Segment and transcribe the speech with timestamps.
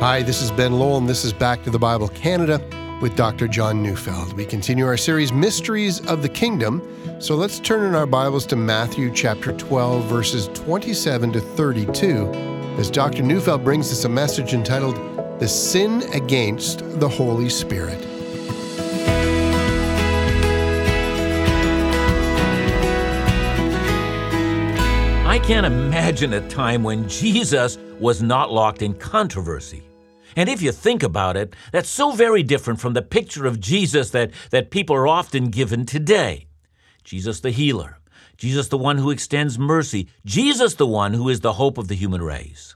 [0.00, 2.60] Hi, this is Ben Lowell, and this is Back to the Bible Canada
[3.00, 3.48] with Dr.
[3.48, 4.34] John Neufeld.
[4.34, 6.86] We continue our series, Mysteries of the Kingdom.
[7.18, 12.30] So let's turn in our Bibles to Matthew chapter 12, verses 27 to 32,
[12.76, 13.22] as Dr.
[13.22, 14.96] Neufeld brings us a message entitled,
[15.40, 18.15] The Sin Against the Holy Spirit.
[25.36, 29.82] I can't imagine a time when Jesus was not locked in controversy.
[30.34, 34.08] And if you think about it, that's so very different from the picture of Jesus
[34.12, 36.46] that, that people are often given today.
[37.04, 37.98] Jesus the healer,
[38.38, 41.96] Jesus the one who extends mercy, Jesus the one who is the hope of the
[41.96, 42.74] human race.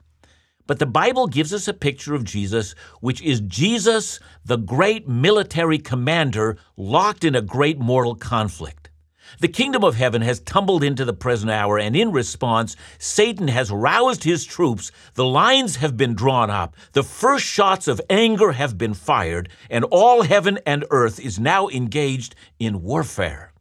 [0.67, 5.79] But the Bible gives us a picture of Jesus, which is Jesus, the great military
[5.79, 8.90] commander, locked in a great mortal conflict.
[9.39, 13.71] The kingdom of heaven has tumbled into the present hour, and in response, Satan has
[13.71, 14.91] roused his troops.
[15.15, 16.75] The lines have been drawn up.
[16.93, 21.69] The first shots of anger have been fired, and all heaven and earth is now
[21.69, 23.53] engaged in warfare.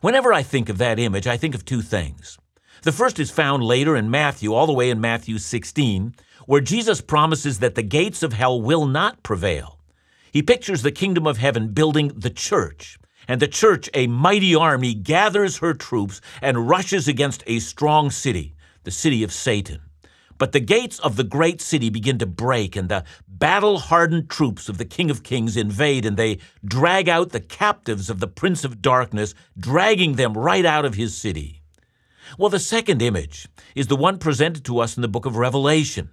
[0.00, 2.38] Whenever I think of that image, I think of two things.
[2.82, 6.14] The first is found later in Matthew, all the way in Matthew 16,
[6.46, 9.78] where Jesus promises that the gates of hell will not prevail.
[10.32, 12.98] He pictures the kingdom of heaven building the church.
[13.32, 18.54] And the church, a mighty army, gathers her troops and rushes against a strong city,
[18.84, 19.80] the city of Satan.
[20.36, 24.68] But the gates of the great city begin to break, and the battle hardened troops
[24.68, 28.64] of the King of Kings invade, and they drag out the captives of the Prince
[28.64, 31.62] of Darkness, dragging them right out of his city.
[32.36, 36.10] Well, the second image is the one presented to us in the book of Revelation.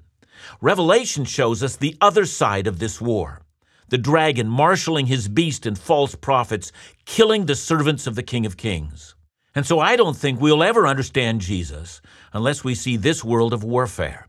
[0.61, 3.41] Revelation shows us the other side of this war
[3.89, 6.71] the dragon marshaling his beast and false prophets,
[7.05, 9.15] killing the servants of the King of Kings.
[9.55, 12.01] And so I don't think we'll ever understand Jesus
[12.33, 14.27] unless we see this world of warfare.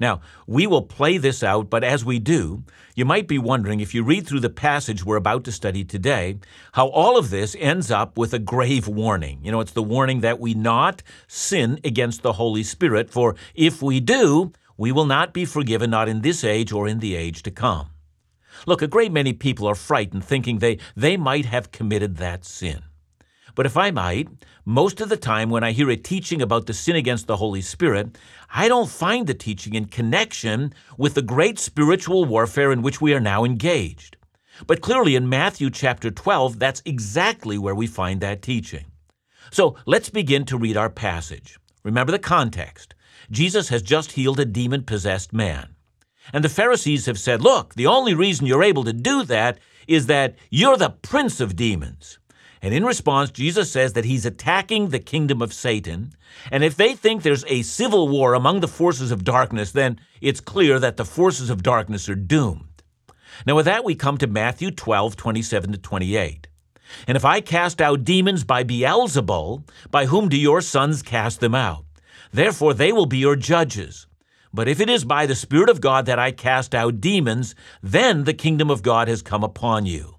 [0.00, 2.64] Now, we will play this out, but as we do,
[2.96, 6.38] you might be wondering if you read through the passage we're about to study today,
[6.72, 9.38] how all of this ends up with a grave warning.
[9.44, 13.80] You know, it's the warning that we not sin against the Holy Spirit, for if
[13.80, 17.44] we do, we will not be forgiven, not in this age or in the age
[17.44, 17.90] to come.
[18.66, 22.82] Look, a great many people are frightened, thinking they, they might have committed that sin.
[23.54, 24.28] But if I might,
[24.64, 27.60] most of the time when I hear a teaching about the sin against the Holy
[27.60, 28.16] Spirit,
[28.54, 33.12] I don't find the teaching in connection with the great spiritual warfare in which we
[33.12, 34.16] are now engaged.
[34.66, 38.86] But clearly in Matthew chapter 12, that's exactly where we find that teaching.
[39.50, 41.58] So let's begin to read our passage.
[41.82, 42.94] Remember the context.
[43.30, 45.71] Jesus has just healed a demon possessed man.
[46.32, 50.06] And the Pharisees have said, look, the only reason you're able to do that is
[50.06, 52.18] that you're the prince of demons.
[52.62, 56.12] And in response, Jesus says that he's attacking the kingdom of Satan.
[56.50, 60.40] And if they think there's a civil war among the forces of darkness, then it's
[60.40, 62.82] clear that the forces of darkness are doomed.
[63.46, 66.46] Now, with that, we come to Matthew 12, 27 to 28.
[67.08, 71.54] And if I cast out demons by Beelzebul, by whom do your sons cast them
[71.54, 71.84] out?
[72.32, 74.06] Therefore, they will be your judges.
[74.54, 78.24] But if it is by the Spirit of God that I cast out demons, then
[78.24, 80.16] the kingdom of God has come upon you.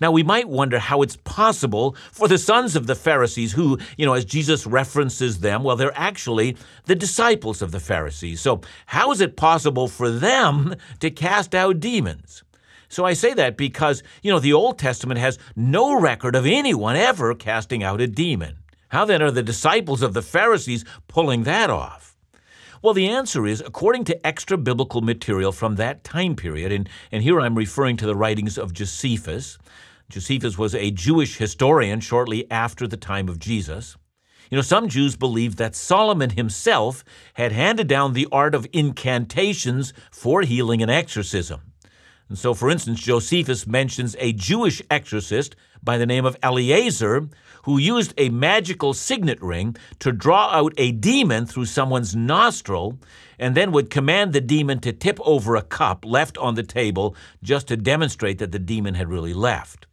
[0.00, 4.06] Now, we might wonder how it's possible for the sons of the Pharisees, who, you
[4.06, 8.40] know, as Jesus references them, well, they're actually the disciples of the Pharisees.
[8.40, 12.44] So, how is it possible for them to cast out demons?
[12.88, 16.96] So, I say that because, you know, the Old Testament has no record of anyone
[16.96, 18.58] ever casting out a demon.
[18.88, 22.07] How then are the disciples of the Pharisees pulling that off?
[22.80, 27.24] Well, the answer is according to extra biblical material from that time period, and, and
[27.24, 29.58] here I'm referring to the writings of Josephus.
[30.08, 33.96] Josephus was a Jewish historian shortly after the time of Jesus.
[34.50, 39.92] You know, some Jews believed that Solomon himself had handed down the art of incantations
[40.12, 41.72] for healing and exorcism.
[42.28, 47.28] And so, for instance, Josephus mentions a Jewish exorcist by the name of Eleazar
[47.68, 52.98] who used a magical signet ring to draw out a demon through someone's nostril
[53.38, 57.14] and then would command the demon to tip over a cup left on the table
[57.42, 59.86] just to demonstrate that the demon had really left.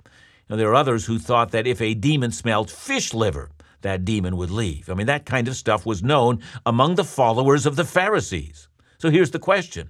[0.49, 3.49] Now, there are others who thought that if a demon smelled fish liver,
[3.81, 4.89] that demon would leave.
[4.89, 8.69] I mean, that kind of stuff was known among the followers of the Pharisees.
[8.99, 9.89] So here's the question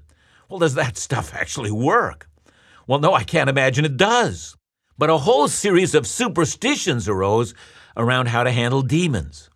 [0.50, 2.28] Well, does that stuff actually work?
[2.88, 4.58] Well, no, I can't imagine it does.
[4.98, 7.54] But a whole series of superstitions arose
[7.98, 9.50] around how to handle demons.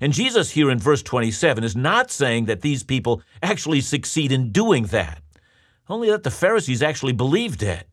[0.00, 4.52] And Jesus, here in verse 27, is not saying that these people actually succeed in
[4.52, 5.22] doing that,
[5.88, 7.86] only that the Pharisees actually believed it.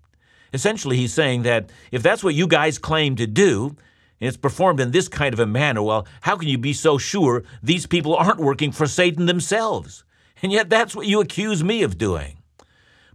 [0.54, 3.76] Essentially, he's saying that if that's what you guys claim to do,
[4.20, 6.98] and it's performed in this kind of a manner, well, how can you be so
[6.98, 10.04] sure these people aren't working for Satan themselves?
[10.42, 12.43] And yet that's what you accuse me of doing.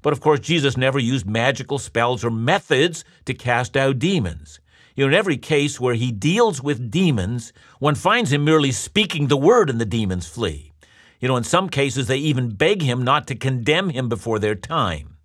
[0.02, 4.60] But of course, Jesus never used magical spells or methods to cast out demons.
[4.94, 9.28] You know, in every case where he deals with demons, one finds him merely speaking
[9.28, 10.72] the word and the demons flee.
[11.20, 14.54] You know, in some cases, they even beg him not to condemn him before their
[14.54, 15.16] time.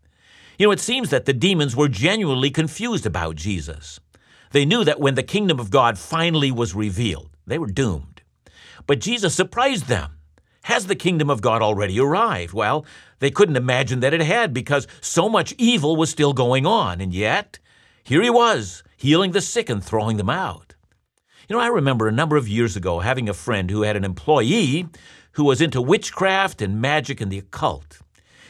[0.57, 3.99] You know, it seems that the demons were genuinely confused about Jesus.
[4.51, 8.21] They knew that when the kingdom of God finally was revealed, they were doomed.
[8.85, 10.12] But Jesus surprised them.
[10.63, 12.53] Has the kingdom of God already arrived?
[12.53, 12.85] Well,
[13.19, 17.01] they couldn't imagine that it had because so much evil was still going on.
[17.01, 17.59] And yet,
[18.03, 20.75] here he was, healing the sick and throwing them out.
[21.49, 24.05] You know, I remember a number of years ago having a friend who had an
[24.05, 24.87] employee
[25.33, 27.99] who was into witchcraft and magic and the occult.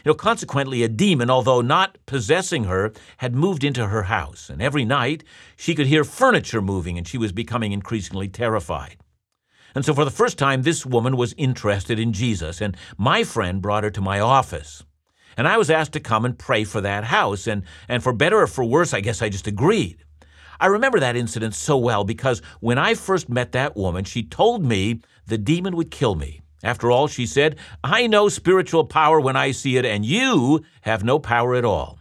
[0.05, 4.61] You know, consequently, a demon, although not possessing her, had moved into her house, and
[4.61, 5.23] every night
[5.55, 8.97] she could hear furniture moving, and she was becoming increasingly terrified.
[9.75, 13.61] And so, for the first time, this woman was interested in Jesus, and my friend
[13.61, 14.83] brought her to my office.
[15.35, 18.41] And I was asked to come and pray for that house, and, and for better
[18.41, 20.03] or for worse, I guess I just agreed.
[20.59, 24.63] I remember that incident so well because when I first met that woman, she told
[24.63, 26.41] me the demon would kill me.
[26.63, 31.03] After all, she said, I know spiritual power when I see it, and you have
[31.03, 31.99] no power at all.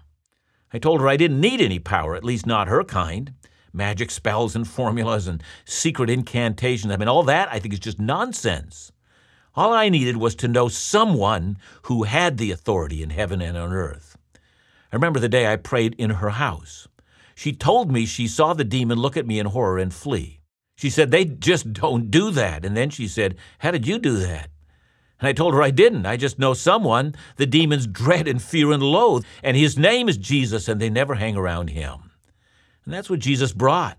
[0.73, 3.33] I told her I didn't need any power, at least not her kind.
[3.73, 6.93] Magic spells and formulas and secret incantations.
[6.93, 8.93] I mean, all that I think is just nonsense.
[9.55, 13.73] All I needed was to know someone who had the authority in heaven and on
[13.73, 14.17] earth.
[14.93, 16.89] I remember the day I prayed in her house.
[17.35, 20.41] She told me she saw the demon look at me in horror and flee.
[20.77, 22.65] She said, They just don't do that.
[22.65, 24.51] And then she said, How did you do that?
[25.19, 26.05] And I told her I didn't.
[26.05, 30.17] I just know someone the demons dread and fear and loathe, and his name is
[30.17, 32.12] Jesus, and they never hang around him.
[32.85, 33.99] And that's what Jesus brought.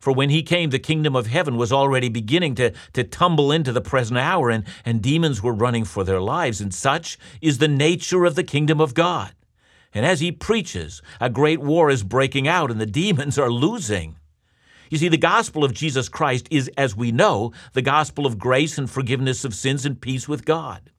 [0.00, 3.70] For when he came, the kingdom of heaven was already beginning to, to tumble into
[3.70, 7.68] the present hour, and, and demons were running for their lives, and such is the
[7.68, 9.32] nature of the kingdom of God.
[9.94, 14.16] And as he preaches, a great war is breaking out, and the demons are losing.
[14.90, 18.78] You see, the gospel of Jesus Christ is, as we know, the gospel of grace
[18.78, 20.90] and forgiveness of sins and peace with God.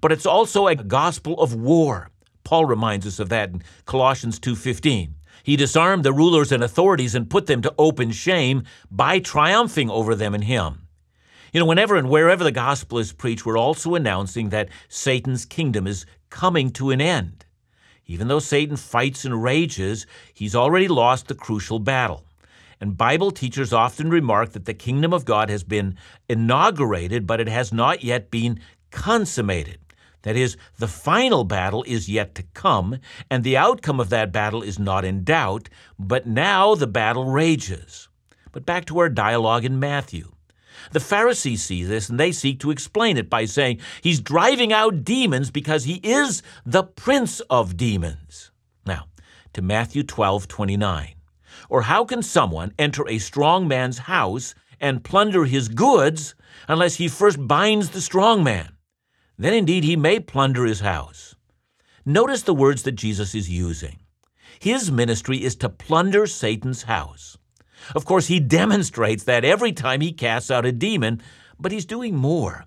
[0.00, 2.10] But it's also a gospel of war.
[2.42, 5.14] Paul reminds us of that in Colossians 2:15.
[5.48, 10.14] He disarmed the rulers and authorities and put them to open shame by triumphing over
[10.14, 10.88] them in him.
[11.54, 15.86] You know, whenever and wherever the gospel is preached, we're also announcing that Satan's kingdom
[15.86, 17.46] is coming to an end.
[18.04, 20.04] Even though Satan fights and rages,
[20.34, 22.26] he's already lost the crucial battle.
[22.78, 25.96] And Bible teachers often remark that the kingdom of God has been
[26.28, 28.60] inaugurated, but it has not yet been
[28.90, 29.78] consummated.
[30.22, 32.98] That is, the final battle is yet to come,
[33.30, 35.68] and the outcome of that battle is not in doubt,
[35.98, 38.08] but now the battle rages.
[38.52, 40.32] But back to our dialogue in Matthew.
[40.92, 45.04] The Pharisees see this and they seek to explain it by saying he's driving out
[45.04, 48.50] demons because he is the prince of demons.
[48.86, 49.06] Now,
[49.52, 51.14] to Matthew 12 29.
[51.68, 56.34] Or how can someone enter a strong man's house and plunder his goods
[56.68, 58.77] unless he first binds the strong man?
[59.38, 61.36] Then indeed he may plunder his house.
[62.04, 64.00] Notice the words that Jesus is using.
[64.58, 67.38] His ministry is to plunder Satan's house.
[67.94, 71.22] Of course, he demonstrates that every time he casts out a demon,
[71.58, 72.66] but he's doing more.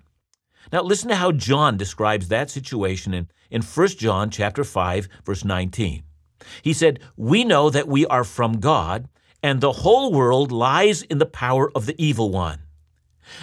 [0.72, 5.44] Now listen to how John describes that situation in, in 1 John chapter 5 verse
[5.44, 6.02] 19.
[6.62, 9.08] He said, We know that we are from God,
[9.42, 12.60] and the whole world lies in the power of the evil one.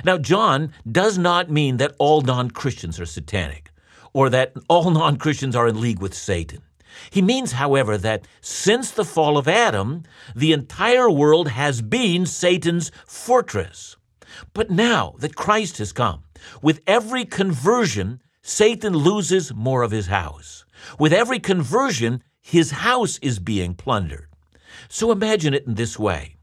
[0.03, 3.71] Now, John does not mean that all non Christians are satanic,
[4.13, 6.61] or that all non Christians are in league with Satan.
[7.11, 10.03] He means, however, that since the fall of Adam,
[10.35, 13.95] the entire world has been Satan's fortress.
[14.53, 16.23] But now that Christ has come,
[16.61, 20.65] with every conversion, Satan loses more of his house.
[20.97, 24.27] With every conversion, his house is being plundered.
[24.87, 26.35] So imagine it in this way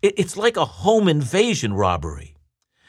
[0.00, 2.36] it's like a home invasion robbery.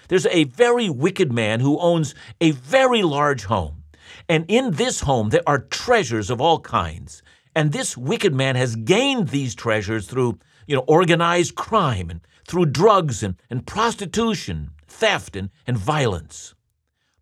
[0.10, 3.84] There's a very wicked man who owns a very large home.
[4.28, 7.24] And in this home, there are treasures of all kinds.
[7.56, 12.66] And this wicked man has gained these treasures through you know, organized crime and through
[12.68, 16.54] drugs and, and prostitution, theft and, and violence.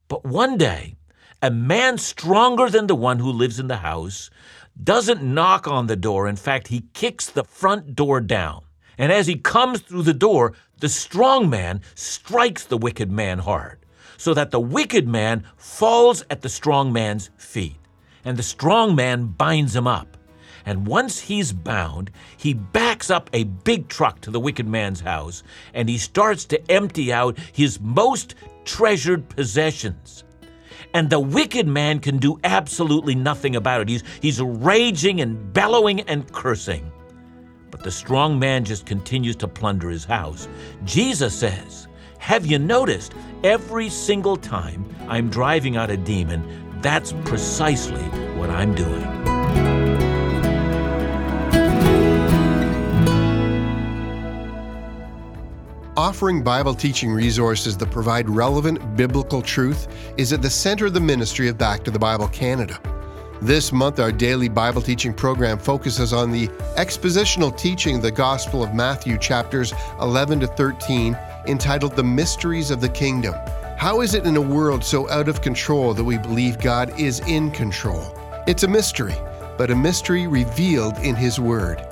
[0.08, 0.96] But one day,
[1.41, 4.29] a man stronger than the one who lives in the house
[4.82, 6.27] doesn't knock on the door.
[6.27, 8.63] In fact, he kicks the front door down.
[8.98, 13.79] And as he comes through the door, the strong man strikes the wicked man hard,
[14.17, 17.77] so that the wicked man falls at the strong man's feet.
[18.25, 20.17] And the strong man binds him up.
[20.65, 25.41] And once he's bound, he backs up a big truck to the wicked man's house
[25.74, 30.25] and he starts to empty out his most treasured possessions.
[30.93, 33.89] and the wicked man can do absolutely nothing about it.
[33.89, 36.91] He's, he's raging and bellowing and cursing.
[37.71, 40.47] But the strong man just continues to plunder his house.
[40.86, 41.88] Jesus says,
[42.19, 46.43] Have you noticed every single time I'm driving out a demon,
[46.81, 48.03] that's precisely
[48.38, 49.05] what I'm doing.
[55.97, 61.00] Offering Bible teaching resources that provide relevant biblical truth is at the center of the
[61.00, 62.79] ministry of Back to the Bible Canada.
[63.41, 68.63] This month, our daily Bible teaching program focuses on the expositional teaching of the Gospel
[68.63, 71.15] of Matthew, chapters 11 to 13,
[71.46, 73.36] entitled The Mysteries of the Kingdom.
[73.77, 77.20] How is it in a world so out of control that we believe God is
[77.27, 78.12] in control?
[78.48, 79.15] It's a mystery,
[79.56, 81.86] but a mystery revealed in His Word.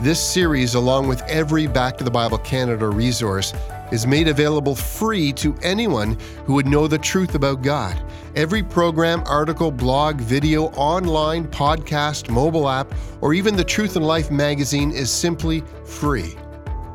[0.00, 3.52] This series, along with every Back to the Bible Canada resource,
[3.92, 8.00] is made available free to anyone who would know the truth about God.
[8.34, 14.30] Every program, article, blog, video, online, podcast, mobile app, or even the Truth and Life
[14.30, 16.34] magazine is simply free.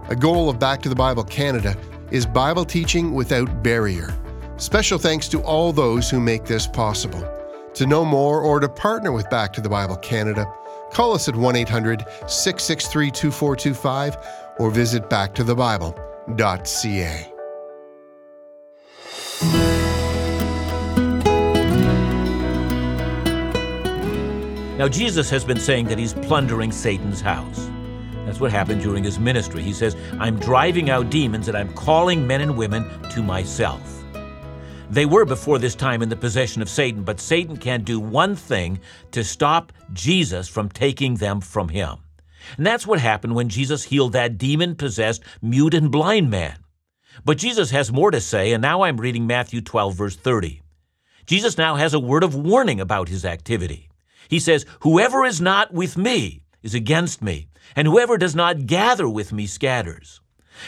[0.09, 1.77] A goal of Back to the Bible Canada
[2.11, 4.13] is Bible teaching without barrier.
[4.57, 7.23] Special thanks to all those who make this possible.
[7.75, 10.51] To know more or to partner with Back to the Bible Canada,
[10.91, 14.17] call us at 1 800 663 2425
[14.57, 16.08] or visit backtothebible.com
[24.77, 27.69] Now, Jesus has been saying that he's plundering Satan's house.
[28.25, 29.61] That's what happened during his ministry.
[29.61, 33.81] He says, I'm driving out demons and I'm calling men and women to myself.
[34.89, 38.35] They were before this time in the possession of Satan, but Satan can't do one
[38.35, 38.79] thing
[39.11, 41.97] to stop Jesus from taking them from him.
[42.57, 46.57] And that's what happened when Jesus healed that demon possessed, mute, and blind man.
[47.25, 50.61] But Jesus has more to say, and now I'm reading Matthew 12, verse 30.
[51.25, 53.89] Jesus now has a word of warning about his activity.
[54.29, 59.07] He says, Whoever is not with me is against me, and whoever does not gather
[59.07, 60.21] with me scatters.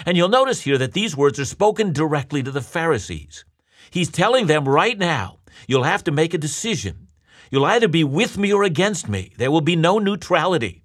[0.05, 3.45] And you'll notice here that these words are spoken directly to the Pharisees.
[3.89, 7.07] He's telling them right now, you'll have to make a decision.
[7.49, 9.33] You'll either be with me or against me.
[9.37, 10.80] There will be no neutrality.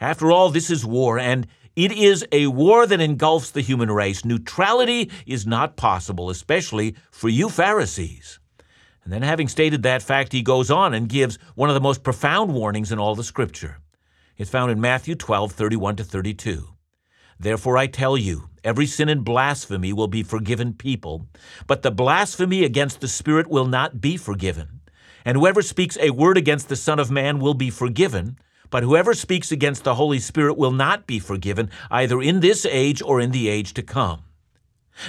[0.00, 4.24] After all, this is war, and it is a war that engulfs the human race.
[4.24, 8.38] Neutrality is not possible, especially for you Pharisees.
[9.04, 12.02] And then, having stated that fact, he goes on and gives one of the most
[12.02, 13.78] profound warnings in all the Scripture.
[14.36, 16.68] It's found in Matthew 12, 31 to 32.
[17.40, 21.26] Therefore, I tell you, every sin and blasphemy will be forgiven people,
[21.66, 24.80] but the blasphemy against the Spirit will not be forgiven.
[25.24, 28.38] And whoever speaks a word against the Son of Man will be forgiven
[28.70, 33.02] but whoever speaks against the Holy Spirit will not be forgiven, either in this age
[33.02, 34.22] or in the age to come.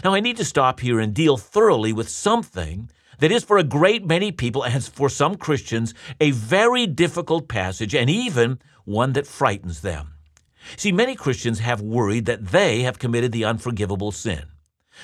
[0.03, 2.89] Now, I need to stop here and deal thoroughly with something
[3.19, 7.93] that is for a great many people, and for some Christians, a very difficult passage,
[7.93, 10.13] and even one that frightens them.
[10.77, 14.43] See, many Christians have worried that they have committed the unforgivable sin.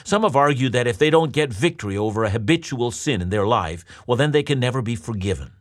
[0.04, 3.48] Some have argued that if they don't get victory over a habitual sin in their
[3.48, 5.54] life, well, then they can never be forgiven.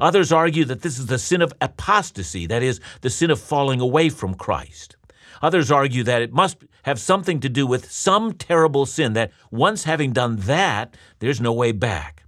[0.00, 3.80] Others argue that this is the sin of apostasy, that is, the sin of falling
[3.80, 4.96] away from Christ.
[5.42, 9.84] Others argue that it must have something to do with some terrible sin, that once
[9.84, 12.24] having done that, there's no way back.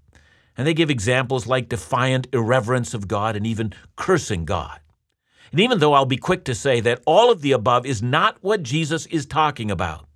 [0.57, 4.81] And they give examples like defiant irreverence of God and even cursing God.
[5.53, 8.37] And even though I'll be quick to say that all of the above is not
[8.41, 10.07] what Jesus is talking about,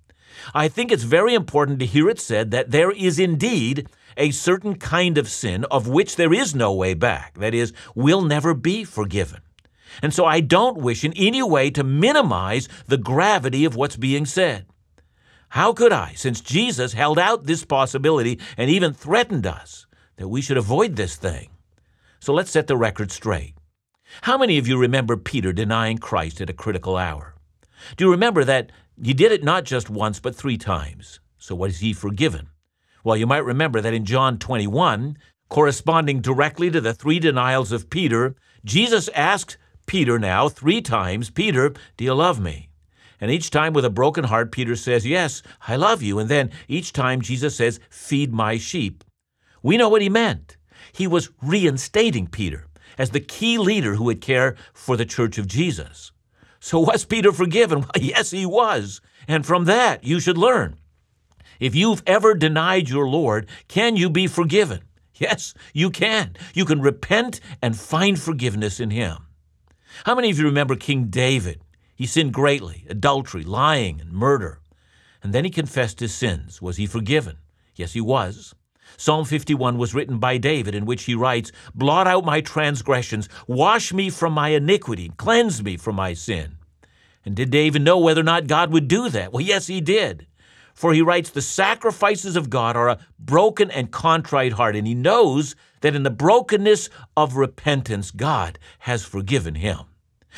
[0.53, 4.75] I think it's very important to hear it said that there is indeed a certain
[4.75, 8.83] kind of sin of which there is no way back, that is, will never be
[8.83, 9.41] forgiven.
[10.01, 14.25] And so I don't wish in any way to minimize the gravity of what's being
[14.25, 14.65] said.
[15.49, 20.41] How could I, since Jesus held out this possibility and even threatened us, that we
[20.41, 21.49] should avoid this thing?
[22.19, 23.53] So let's set the record straight.
[24.21, 27.35] How many of you remember Peter denying Christ at a critical hour?
[27.97, 31.19] Do you remember that he did it not just once, but three times?
[31.37, 32.49] So was he forgiven?
[33.03, 35.17] Well, you might remember that in John 21,
[35.49, 41.73] corresponding directly to the three denials of Peter, Jesus asked Peter now three times, Peter,
[41.97, 42.69] do you love me?
[43.19, 46.19] And each time with a broken heart, Peter says, Yes, I love you.
[46.19, 49.03] And then each time Jesus says, Feed my sheep.
[49.61, 50.57] We know what he meant.
[50.91, 52.67] He was reinstating Peter
[52.97, 56.11] as the key leader who would care for the church of Jesus.
[56.59, 57.79] So was Peter forgiven?
[57.95, 59.01] Well, yes, he was.
[59.27, 60.77] And from that, you should learn.
[61.63, 64.81] If you've ever denied your Lord, can you be forgiven?
[65.15, 66.35] Yes, you can.
[66.53, 69.27] You can repent and find forgiveness in Him.
[70.03, 71.61] How many of you remember King David?
[71.95, 74.59] He sinned greatly adultery, lying, and murder.
[75.21, 76.61] And then he confessed his sins.
[76.61, 77.37] Was he forgiven?
[77.75, 78.53] Yes, he was.
[78.97, 83.93] Psalm 51 was written by David, in which he writes, Blot out my transgressions, wash
[83.93, 86.57] me from my iniquity, cleanse me from my sin.
[87.23, 89.31] And did David know whether or not God would do that?
[89.31, 90.27] Well, yes, he did.
[90.73, 94.95] For he writes, The sacrifices of God are a broken and contrite heart, and he
[94.95, 99.79] knows that in the brokenness of repentance, God has forgiven him.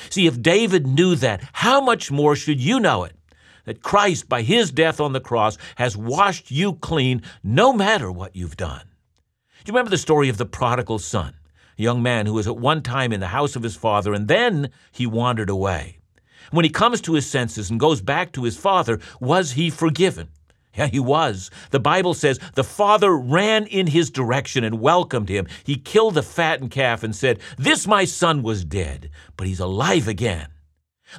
[0.10, 3.15] See, if David knew that, how much more should you know it?
[3.63, 8.36] That Christ, by his death on the cross, has washed you clean no matter what
[8.36, 8.84] you've done.
[9.63, 11.34] Do you remember the story of the prodigal son?
[11.77, 14.27] A young man who was at one time in the house of his father, and
[14.27, 16.00] then he wandered away.
[16.52, 20.30] When he comes to his senses and goes back to his father, was he forgiven?
[20.75, 21.50] Yeah, he was.
[21.72, 25.48] The Bible says the father ran in his direction and welcomed him.
[25.64, 30.08] He killed the fattened calf and said, This my son was dead, but he's alive
[30.08, 30.50] again.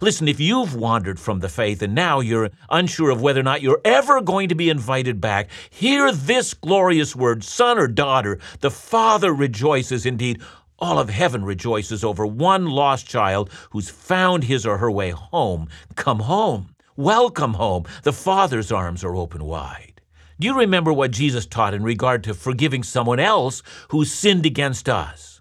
[0.03, 3.63] Listen, if you've wandered from the faith and now you're unsure of whether or not
[3.63, 8.39] you're ever going to be invited back, hear this glorious word, son or daughter.
[8.61, 10.43] The Father rejoices indeed.
[10.79, 15.69] All of heaven rejoices over one lost child who's found his or her way home.
[15.95, 16.75] Come home.
[16.97, 17.85] Welcome home.
[18.03, 20.03] The Father's arms are open wide.
[20.39, 24.87] Do you remember what Jesus taught in regard to forgiving someone else who sinned against
[24.87, 25.41] us?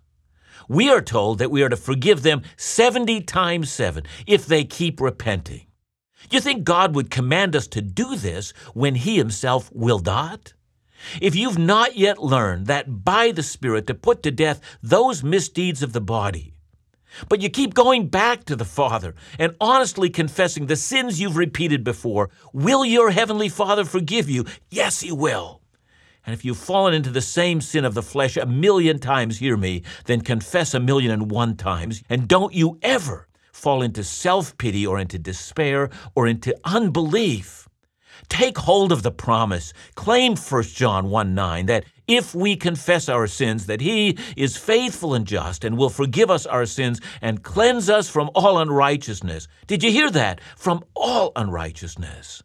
[0.69, 5.01] We are told that we are to forgive them 70 times 7 if they keep
[5.01, 5.67] repenting.
[6.29, 10.53] Do you think God would command us to do this when He Himself will not?
[11.21, 15.83] If you've not yet learned that by the Spirit to put to death those misdeeds
[15.83, 16.53] of the body,
[17.29, 21.83] but you keep going back to the Father and honestly confessing the sins you've repeated
[21.83, 22.29] before.
[22.53, 24.45] Will your Heavenly Father forgive you?
[24.69, 25.61] Yes, He will.
[26.25, 29.55] And if you've fallen into the same sin of the flesh a million times, hear
[29.55, 32.03] me, then confess a million and one times.
[32.09, 37.64] And don't you ever fall into self pity or into despair or into unbelief.
[38.29, 39.73] Take hold of the promise.
[39.95, 45.13] Claim 1 John 1 9 that if we confess our sins, that He is faithful
[45.13, 49.47] and just and will forgive us our sins and cleanse us from all unrighteousness.
[49.67, 50.39] Did you hear that?
[50.55, 52.43] From all unrighteousness.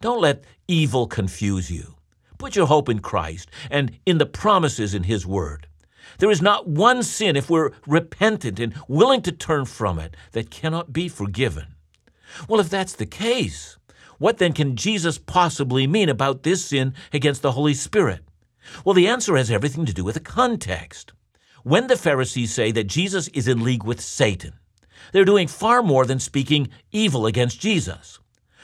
[0.00, 1.94] Don't let evil confuse you.
[2.38, 5.68] Put your hope in Christ and in the promises in His Word.
[6.18, 10.50] There is not one sin, if we're repentant and willing to turn from it, that
[10.50, 11.74] cannot be forgiven.
[12.48, 13.78] Well, if that's the case,
[14.22, 18.20] what then can Jesus possibly mean about this sin against the Holy Spirit?
[18.84, 21.12] Well, the answer has everything to do with the context.
[21.64, 24.52] When the Pharisees say that Jesus is in league with Satan,
[25.10, 28.20] they're doing far more than speaking evil against Jesus.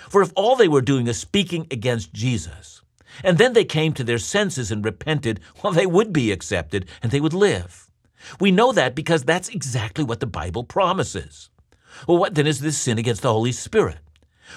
[0.08, 2.82] For if all they were doing is speaking against Jesus,
[3.24, 7.10] and then they came to their senses and repented, well, they would be accepted and
[7.10, 7.90] they would live.
[8.38, 11.50] We know that because that's exactly what the Bible promises.
[12.06, 13.98] Well, what then is this sin against the Holy Spirit?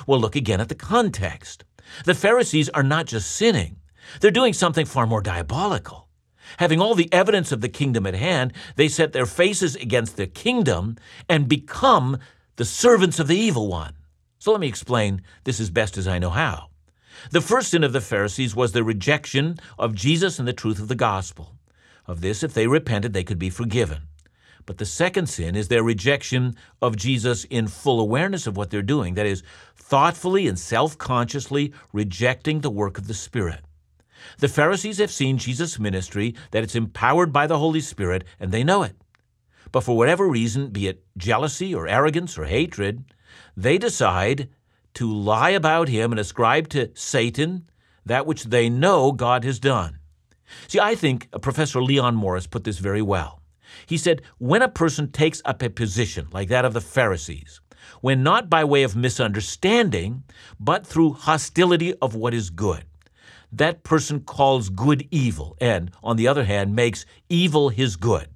[0.07, 1.63] Well, look again at the context.
[2.05, 3.77] The Pharisees are not just sinning,
[4.19, 6.07] they're doing something far more diabolical.
[6.57, 10.27] Having all the evidence of the kingdom at hand, they set their faces against the
[10.27, 10.97] kingdom
[11.29, 12.17] and become
[12.57, 13.93] the servants of the evil one.
[14.39, 16.69] So let me explain this as best as I know how.
[17.29, 20.87] The first sin of the Pharisees was the rejection of Jesus and the truth of
[20.87, 21.55] the gospel.
[22.07, 24.07] Of this, if they repented, they could be forgiven.
[24.65, 28.81] But the second sin is their rejection of Jesus in full awareness of what they're
[28.81, 29.43] doing, that is,
[29.75, 33.61] thoughtfully and self consciously rejecting the work of the Spirit.
[34.37, 38.63] The Pharisees have seen Jesus' ministry, that it's empowered by the Holy Spirit, and they
[38.63, 38.95] know it.
[39.71, 43.03] But for whatever reason, be it jealousy or arrogance or hatred,
[43.55, 44.49] they decide
[44.95, 47.69] to lie about him and ascribe to Satan
[48.05, 49.99] that which they know God has done.
[50.67, 53.40] See, I think Professor Leon Morris put this very well.
[53.85, 57.61] He said, when a person takes up a position like that of the Pharisees,
[58.01, 60.23] when not by way of misunderstanding,
[60.59, 62.85] but through hostility of what is good,
[63.51, 68.27] that person calls good evil and, on the other hand, makes evil his good,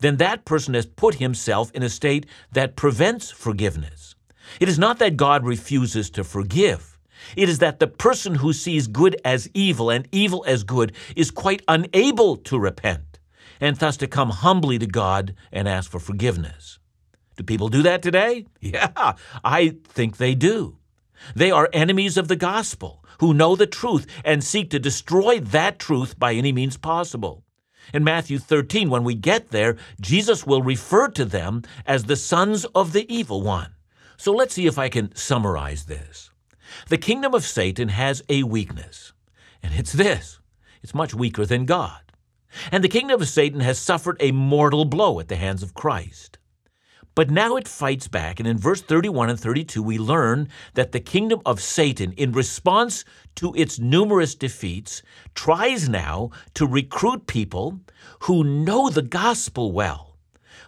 [0.00, 4.14] then that person has put himself in a state that prevents forgiveness.
[4.60, 6.98] It is not that God refuses to forgive.
[7.36, 11.30] It is that the person who sees good as evil and evil as good is
[11.30, 13.13] quite unable to repent
[13.60, 16.78] and thus to come humbly to God and ask for forgiveness.
[17.36, 18.46] Do people do that today?
[18.60, 19.14] Yeah,
[19.44, 20.78] I think they do.
[21.34, 25.78] They are enemies of the gospel who know the truth and seek to destroy that
[25.78, 27.44] truth by any means possible.
[27.92, 32.64] In Matthew 13, when we get there, Jesus will refer to them as the sons
[32.66, 33.74] of the evil one.
[34.16, 36.30] So let's see if I can summarize this.
[36.88, 39.12] The kingdom of Satan has a weakness,
[39.62, 40.40] and it's this
[40.82, 42.03] it's much weaker than God.
[42.70, 46.38] And the kingdom of Satan has suffered a mortal blow at the hands of Christ.
[47.14, 50.98] But now it fights back, and in verse 31 and 32, we learn that the
[50.98, 53.04] kingdom of Satan, in response
[53.36, 55.00] to its numerous defeats,
[55.34, 57.78] tries now to recruit people
[58.20, 60.16] who know the gospel well,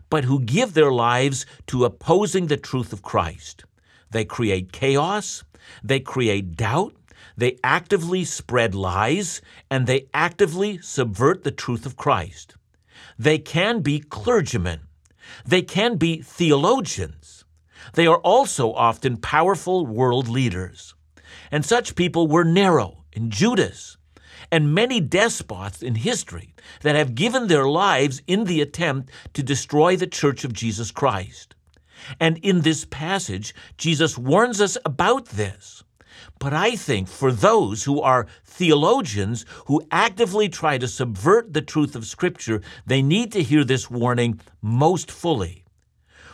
[0.09, 3.64] but who give their lives to opposing the truth of Christ.
[4.12, 5.42] They create chaos,
[5.83, 6.94] they create doubt,
[7.37, 12.55] they actively spread lies, and they actively subvert the truth of Christ.
[13.18, 14.81] They can be clergymen
[15.44, 17.44] they can be theologians.
[17.94, 20.94] They are also often powerful world leaders.
[21.51, 23.96] And such people were Nero and Judas
[24.51, 29.96] and many despots in history that have given their lives in the attempt to destroy
[29.96, 31.55] the church of Jesus Christ.
[32.20, 35.83] And in this passage, Jesus warns us about this.
[36.38, 41.96] But I think for those who are theologians who actively try to subvert the truth
[41.96, 45.64] of Scripture, they need to hear this warning most fully.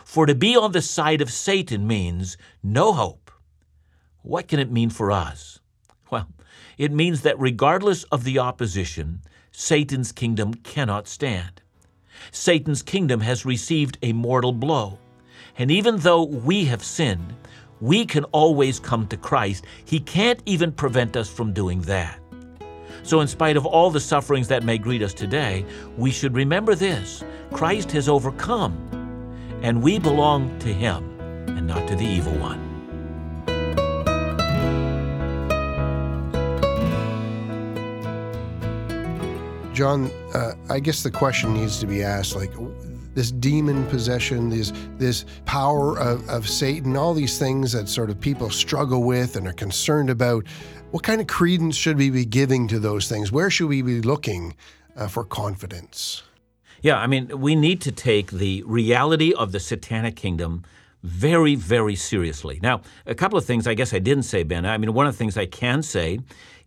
[0.03, 3.31] For to be on the side of Satan means no hope.
[4.21, 5.59] What can it mean for us?
[6.11, 6.27] Well,
[6.77, 11.61] it means that regardless of the opposition, Satan's kingdom cannot stand.
[12.31, 14.99] Satan's kingdom has received a mortal blow.
[15.57, 17.33] And even though we have sinned,
[17.83, 19.65] we can always come to Christ.
[19.83, 22.17] He can't even prevent us from doing that.
[23.03, 25.65] So, in spite of all the sufferings that may greet us today,
[25.97, 28.77] we should remember this Christ has overcome,
[29.61, 31.19] and we belong to Him
[31.49, 32.69] and not to the evil one.
[39.73, 42.51] John, uh, I guess the question needs to be asked like,
[43.13, 48.19] this demon possession, this this power of, of Satan, all these things that sort of
[48.19, 50.45] people struggle with and are concerned about.
[50.91, 53.31] What kind of credence should we be giving to those things?
[53.31, 54.55] Where should we be looking
[54.95, 56.21] uh, for confidence?
[56.83, 60.63] Yeah, I mean, we need to take the reality of the satanic kingdom
[61.03, 62.59] very, very seriously.
[62.63, 64.65] Now, a couple of things I guess I didn't say, Ben.
[64.65, 66.19] I mean, one of the things I can say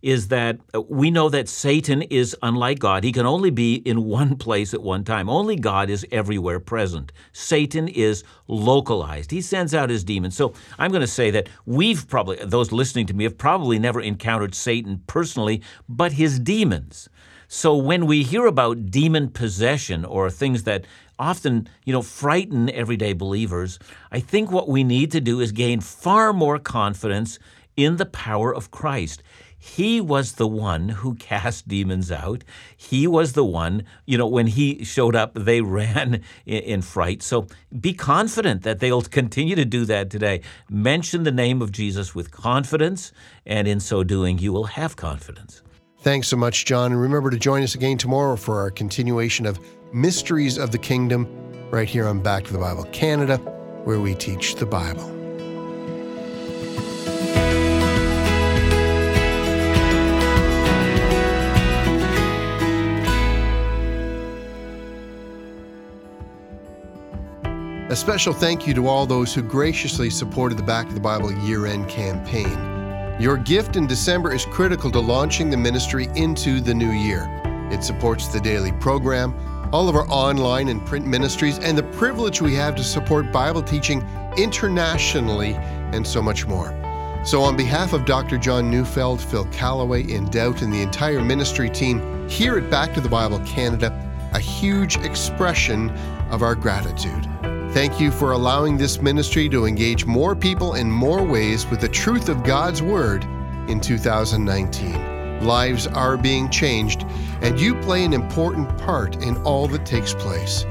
[0.03, 3.03] is that uh, we know that Satan is unlike God.
[3.03, 5.27] He can only be in one place at one time.
[5.27, 7.11] Only God is everywhere present.
[7.33, 9.31] Satan is localized.
[9.31, 10.35] He sends out his demons.
[10.35, 13.99] So I'm going to say that we've probably, those listening to me, have probably never
[13.99, 17.09] encountered Satan personally, but his demons.
[17.49, 20.85] So when we hear about demon possession or things that
[21.19, 23.79] often, you know, frighten everyday believers,
[24.11, 27.39] I think what we need to do is gain far more confidence
[27.75, 29.23] in the power of Christ.
[29.59, 32.43] He was the one who cast demons out.
[32.75, 37.23] He was the one, you know, when he showed up, they ran in, fright.
[37.23, 37.47] So
[37.79, 40.41] be confident that they'll continue to do that today.
[40.69, 43.11] Mention the name of Jesus with confidence,
[43.45, 45.61] and in so doing, you will have confidence.
[45.99, 46.91] Thanks so much, John.
[46.91, 49.59] And remember to join us again tomorrow for our continuation of
[49.93, 51.27] Mysteries of the Kingdom
[51.71, 53.37] right here on Back to the Bible Canada,
[53.83, 55.13] where we teach the Bible.
[67.89, 71.31] A special thank you to all those who graciously supported the Back to the Bible
[71.45, 72.76] year end campaign.
[73.19, 77.27] Your gift in December is critical to launching the ministry into the new year.
[77.71, 79.33] It supports the daily program,
[79.73, 83.63] all of our online and print ministries, and the privilege we have to support Bible
[83.63, 86.69] teaching internationally, and so much more.
[87.25, 88.37] So, on behalf of Dr.
[88.37, 93.01] John Neufeld, Phil Callaway, In Doubt, and the entire ministry team here at Back to
[93.01, 93.91] the Bible Canada,
[94.33, 95.89] a huge expression
[96.29, 97.27] of our gratitude.
[97.77, 101.87] Thank you for allowing this ministry to engage more people in more ways with the
[101.87, 103.23] truth of God's Word
[103.69, 105.45] in 2019.
[105.45, 107.05] Lives are being changed,
[107.43, 110.65] and you play an important part in all that takes place.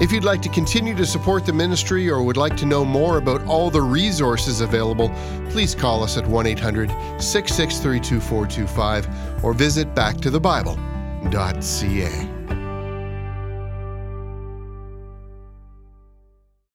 [0.00, 3.18] If you'd like to continue to support the ministry or would like to know more
[3.18, 5.12] about all the resources available,
[5.50, 6.90] please call us at 1 800
[7.22, 12.37] 663 2425 or visit backtothebible.ca.